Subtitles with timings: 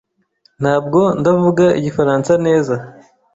[0.61, 2.75] Ntabwo ndavuga Igifaransa neza.